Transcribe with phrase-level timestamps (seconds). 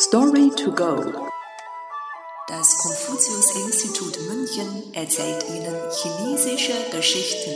[0.00, 0.94] Story to go.
[2.46, 7.50] Das Konfuzius-Institut München erzählt Ihnen chinesische Geschichten.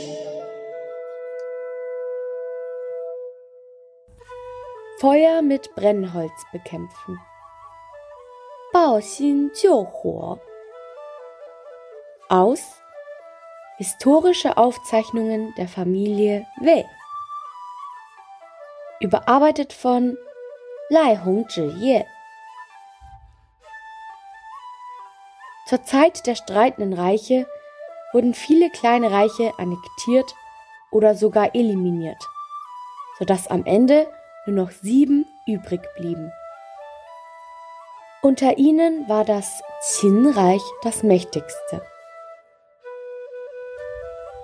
[4.99, 7.17] Feuer mit Brennholz bekämpfen.
[12.27, 12.67] Aus
[13.77, 16.85] Historische Aufzeichnungen der Familie Wei.
[18.99, 20.17] Überarbeitet von
[20.89, 22.05] Lai Hongzhiye.
[25.65, 27.47] Zur Zeit der streitenden Reiche
[28.11, 30.35] wurden viele kleine Reiche annektiert
[30.91, 32.21] oder sogar eliminiert,
[33.17, 34.07] sodass am Ende
[34.45, 36.31] nur noch sieben übrig blieben.
[38.21, 39.61] Unter ihnen war das
[39.99, 41.81] Qin-Reich das mächtigste.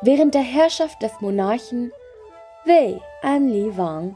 [0.01, 1.91] Während der Herrschaft des Monarchen
[2.65, 4.15] Wei Anli Wang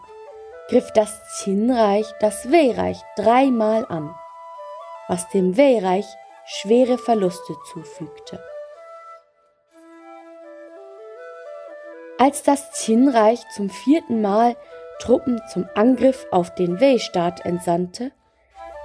[0.69, 4.13] griff das Qin-Reich das Wei-Reich dreimal an,
[5.07, 6.05] was dem Wei-Reich
[6.45, 8.43] schwere Verluste zufügte.
[12.17, 14.55] Als das Qin-Reich zum vierten Mal
[14.99, 18.11] Truppen zum Angriff auf den Wei-Staat entsandte,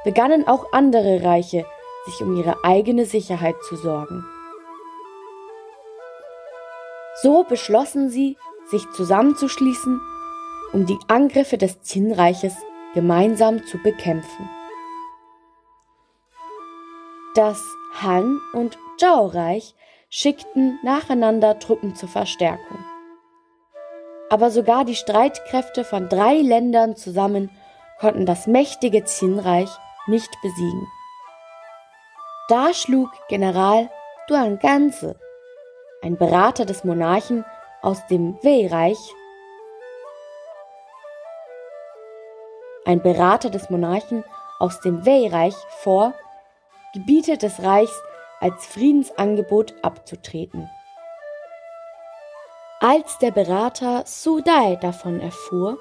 [0.04, 1.64] begannen auch andere Reiche
[2.06, 4.24] sich um ihre eigene Sicherheit zu sorgen.
[7.22, 8.36] So beschlossen sie,
[8.70, 10.00] sich zusammenzuschließen,
[10.72, 12.54] um die Angriffe des Qin-Reiches
[12.94, 14.48] gemeinsam zu bekämpfen.
[17.34, 17.62] Das
[18.00, 19.74] Han- und Zhao-Reich
[20.08, 22.78] schickten nacheinander Truppen zur Verstärkung.
[24.30, 27.50] Aber sogar die Streitkräfte von drei Ländern zusammen
[27.98, 29.70] konnten das mächtige Qin-Reich
[30.06, 30.86] nicht besiegen.
[32.48, 33.90] Da schlug General
[34.28, 35.18] Duan Ganze
[36.02, 37.44] ein Berater des Monarchen
[37.82, 38.98] aus dem Wei-Reich,
[42.84, 44.24] ein Berater des Monarchen
[44.58, 46.14] aus dem Wei-Reich vor,
[46.94, 48.02] Gebiete des Reichs
[48.40, 50.70] als Friedensangebot abzutreten.
[52.80, 55.78] Als der Berater Su Dai davon erfuhr,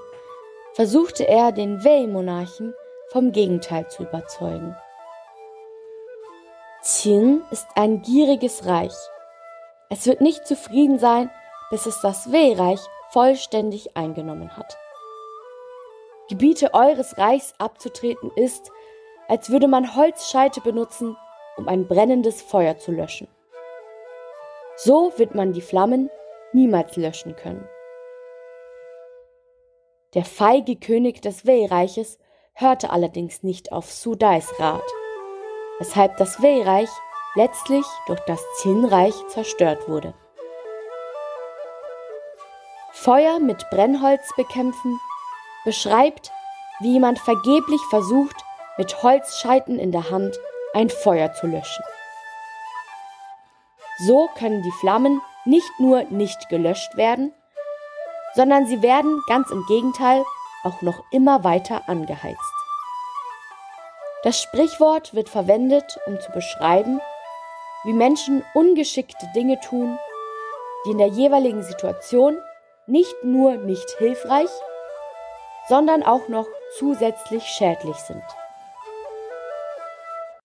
[0.73, 2.73] versuchte er den Wei-Monarchen
[3.11, 4.75] vom Gegenteil zu überzeugen.
[6.83, 8.95] Qin ist ein gieriges Reich,
[9.89, 11.31] es wird nicht zufrieden sein,
[11.69, 12.81] bis es das Wehreich
[13.11, 14.77] vollständig eingenommen hat.
[16.29, 18.69] Gebiete eures Reichs abzutreten ist,
[19.27, 21.17] als würde man Holzscheite benutzen,
[21.57, 23.27] um ein brennendes Feuer zu löschen.
[24.75, 26.09] So wird man die Flammen
[26.53, 27.67] niemals löschen können.
[30.13, 32.19] Der feige König des Wei-Reiches
[32.53, 34.85] hörte allerdings nicht auf Sudais Rat,
[35.79, 36.89] weshalb das Wei-Reich
[37.35, 40.13] letztlich durch das Qin-Reich zerstört wurde.
[42.93, 44.99] Feuer mit Brennholz bekämpfen
[45.65, 46.31] beschreibt,
[46.79, 48.35] wie jemand vergeblich versucht,
[48.77, 50.37] mit Holzscheiten in der Hand
[50.73, 51.83] ein Feuer zu löschen.
[54.05, 57.33] So können die Flammen nicht nur nicht gelöscht werden,
[58.35, 60.23] sondern sie werden ganz im Gegenteil
[60.63, 62.53] auch noch immer weiter angeheizt.
[64.23, 67.01] Das Sprichwort wird verwendet, um zu beschreiben,
[67.85, 69.97] wie Menschen ungeschickte Dinge tun,
[70.85, 72.37] die in der jeweiligen Situation
[72.85, 74.49] nicht nur nicht hilfreich,
[75.67, 78.23] sondern auch noch zusätzlich schädlich sind.